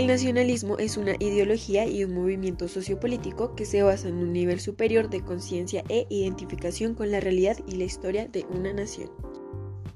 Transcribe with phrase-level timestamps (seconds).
[0.00, 4.58] El nacionalismo es una ideología y un movimiento sociopolítico que se basa en un nivel
[4.58, 9.10] superior de conciencia e identificación con la realidad y la historia de una nación.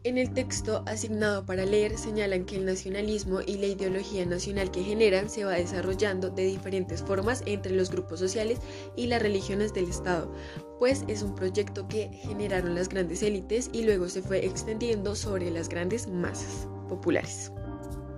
[0.02, 4.84] En el texto asignado para leer señalan que el nacionalismo y la ideología nacional que
[4.84, 8.58] generan se va desarrollando de diferentes formas entre los grupos sociales
[8.96, 10.30] y las religiones del Estado,
[10.78, 15.50] pues es un proyecto que generaron las grandes élites y luego se fue extendiendo sobre
[15.50, 17.50] las grandes masas populares.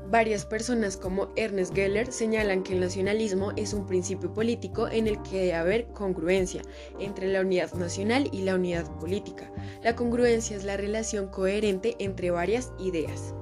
[0.08, 5.20] Varias personas como Ernest Geller señalan que el nacionalismo es un principio político en el
[5.22, 6.62] que debe haber congruencia
[7.00, 9.50] entre la unidad nacional y la unidad política.
[9.82, 13.34] La congruencia es la relación coherente entre varias ideas.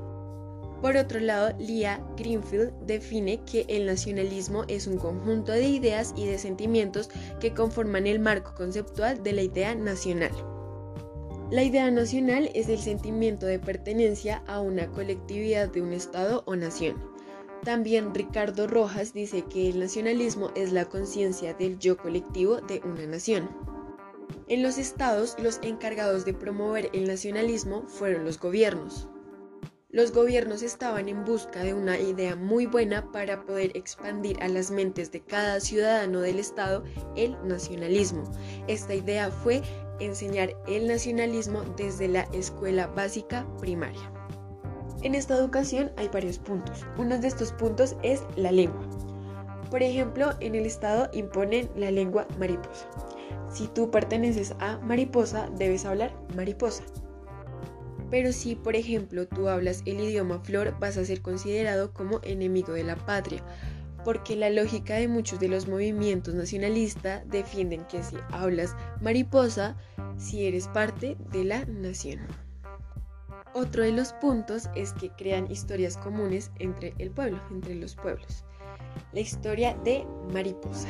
[0.81, 6.27] Por otro lado, Leah Greenfield define que el nacionalismo es un conjunto de ideas y
[6.27, 10.54] de sentimientos que conforman el marco conceptual de la idea nacional.
[11.51, 16.57] La idea nacional es el sentimiento de pertenencia a una colectividad de un Estado o
[16.57, 16.97] nación.
[17.65, 23.07] También Ricardo Rojas dice que el nacionalismo es la conciencia del yo colectivo de una
[23.07, 23.51] nación.
[24.49, 29.09] En los estados, los encargados de promover el nacionalismo fueron los gobiernos.
[29.91, 34.73] Los gobiernos estaban en busca de una idea muy buena para poder expandir a las
[34.73, 36.83] mentes de cada ciudadano del Estado
[37.15, 38.25] el nacionalismo.
[38.67, 39.63] Esta idea fue
[40.01, 44.11] enseñar el nacionalismo desde la escuela básica primaria.
[45.03, 46.87] En esta educación hay varios puntos.
[46.97, 48.89] Uno de estos puntos es la lengua.
[49.71, 52.89] Por ejemplo, en el Estado imponen la lengua mariposa.
[53.53, 56.85] Si tú perteneces a mariposa, debes hablar mariposa.
[58.11, 62.73] Pero si, por ejemplo, tú hablas el idioma flor, vas a ser considerado como enemigo
[62.73, 63.43] de la patria,
[64.05, 69.77] porque la lógica de muchos de los movimientos nacionalistas defienden que si hablas mariposa,
[70.17, 72.21] si eres parte de la nación.
[73.55, 78.45] Otro de los puntos es que crean historias comunes entre el pueblo, entre los pueblos.
[79.13, 80.89] La historia de mariposa.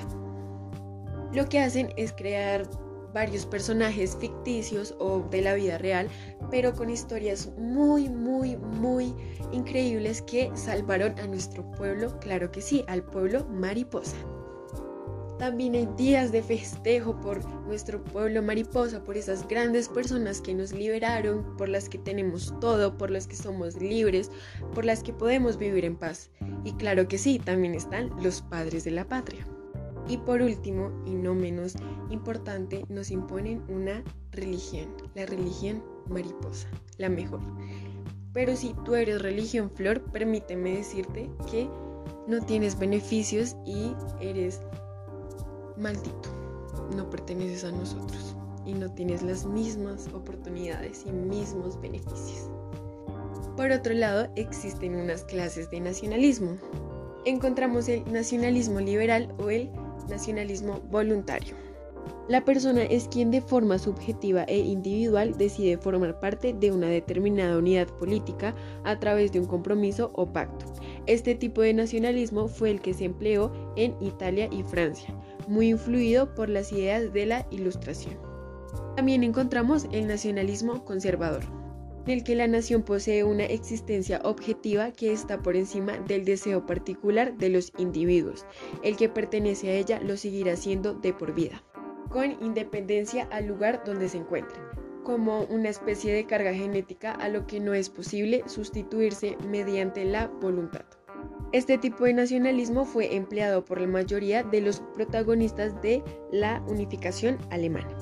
[1.32, 2.68] Lo que hacen es crear
[3.12, 6.08] varios personajes ficticios o de la vida real,
[6.50, 9.14] pero con historias muy, muy, muy
[9.52, 14.16] increíbles que salvaron a nuestro pueblo, claro que sí, al pueblo mariposa.
[15.38, 20.72] También hay días de festejo por nuestro pueblo mariposa, por esas grandes personas que nos
[20.72, 24.30] liberaron, por las que tenemos todo, por las que somos libres,
[24.74, 26.30] por las que podemos vivir en paz.
[26.64, 29.44] Y claro que sí, también están los padres de la patria.
[30.06, 31.74] Y por último, y no menos
[32.10, 37.40] importante, nos imponen una religión, la religión mariposa, la mejor.
[38.32, 41.68] Pero si tú eres religión flor, permíteme decirte que
[42.26, 44.60] no tienes beneficios y eres
[45.76, 46.30] maldito.
[46.96, 52.50] No perteneces a nosotros y no tienes las mismas oportunidades y mismos beneficios.
[53.56, 56.56] Por otro lado, existen unas clases de nacionalismo.
[57.24, 59.70] Encontramos el nacionalismo liberal o el
[60.08, 61.54] nacionalismo voluntario.
[62.26, 67.58] La persona es quien de forma subjetiva e individual decide formar parte de una determinada
[67.58, 68.54] unidad política
[68.84, 70.64] a través de un compromiso o pacto.
[71.06, 75.14] Este tipo de nacionalismo fue el que se empleó en Italia y Francia,
[75.48, 78.16] muy influido por las ideas de la Ilustración.
[78.96, 81.44] También encontramos el nacionalismo conservador
[82.06, 86.66] en el que la nación posee una existencia objetiva que está por encima del deseo
[86.66, 88.44] particular de los individuos.
[88.82, 91.62] El que pertenece a ella lo seguirá siendo de por vida,
[92.10, 94.56] con independencia al lugar donde se encuentre,
[95.02, 100.28] como una especie de carga genética a lo que no es posible sustituirse mediante la
[100.28, 100.84] voluntad.
[101.52, 107.38] Este tipo de nacionalismo fue empleado por la mayoría de los protagonistas de la unificación
[107.50, 107.96] alemana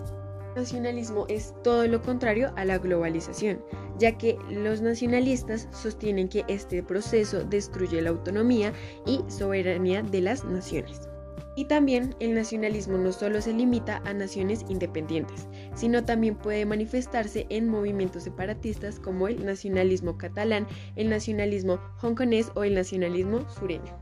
[0.55, 3.63] nacionalismo es todo lo contrario a la globalización,
[3.99, 8.73] ya que los nacionalistas sostienen que este proceso destruye la autonomía
[9.07, 11.12] y soberanía de las naciones.
[11.54, 17.47] Y también el nacionalismo no solo se limita a naciones independientes, sino también puede manifestarse
[17.50, 20.66] en movimientos separatistas como el nacionalismo catalán,
[20.97, 23.98] el nacionalismo hongkonés o el nacionalismo sureño.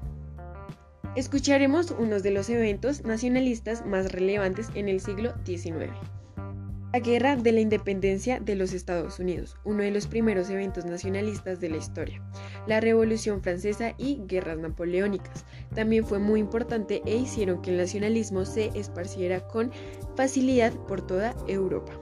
[1.17, 5.91] Escucharemos unos de los eventos nacionalistas más relevantes en el siglo XIX.
[6.93, 11.61] La Guerra de la Independencia de los Estados Unidos, uno de los primeros eventos nacionalistas
[11.61, 12.21] de la historia.
[12.67, 15.45] La Revolución Francesa y guerras napoleónicas.
[15.73, 19.71] También fue muy importante e hicieron que el nacionalismo se esparciera con
[20.17, 21.93] facilidad por toda Europa.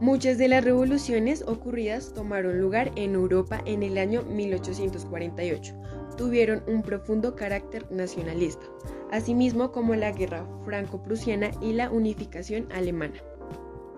[0.00, 5.74] Muchas de las revoluciones ocurridas tomaron lugar en Europa en el año 1848.
[6.18, 8.66] Tuvieron un profundo carácter nacionalista,
[9.10, 13.14] asimismo como la Guerra Franco-Prusiana y la unificación alemana.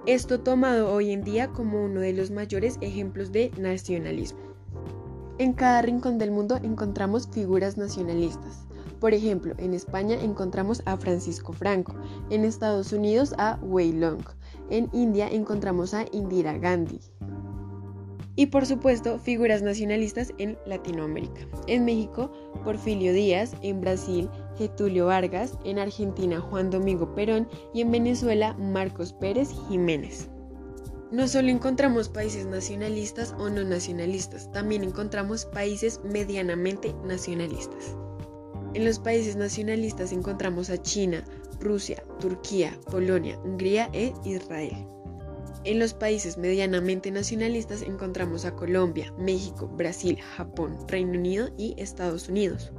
[0.06, 4.41] Esto tomado hoy en día como uno de los mayores ejemplos de nacionalismo.
[5.39, 8.67] En cada rincón del mundo encontramos figuras nacionalistas.
[9.01, 11.95] Por ejemplo, en España encontramos a Francisco Franco,
[12.29, 14.21] en Estados Unidos a Wei Long,
[14.69, 17.01] en India encontramos a Indira Gandhi.
[18.37, 21.49] Y por supuesto, figuras nacionalistas en Latinoamérica.
[21.67, 22.31] En México,
[22.62, 29.12] Porfirio Díaz, en Brasil, Getulio Vargas, en Argentina, Juan Domingo Perón y en Venezuela, Marcos
[29.12, 30.29] Pérez Jiménez.
[31.11, 37.97] No solo encontramos países nacionalistas o no nacionalistas, también encontramos países medianamente nacionalistas.
[38.75, 41.23] En los países nacionalistas encontramos a China,
[41.61, 44.75] Rusia, Turquía, Polonia, Hungría e Israel.
[45.62, 52.29] En los países medianamente nacionalistas encontramos a Colombia, México, Brasil, Japón, Reino Unido y Estados
[52.29, 52.73] Unidos.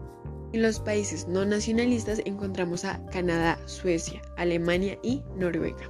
[0.53, 5.89] En los países no nacionalistas encontramos a Canadá, Suecia, Alemania y Noruega.